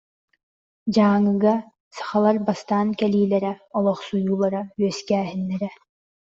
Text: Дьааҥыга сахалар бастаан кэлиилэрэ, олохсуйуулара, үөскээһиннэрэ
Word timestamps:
Дьааҥыга 0.93 1.55
сахалар 1.95 2.37
бастаан 2.47 2.89
кэлиилэрэ, 2.99 3.53
олохсуйуулара, 3.77 4.61
үөскээһиннэрэ 4.81 5.69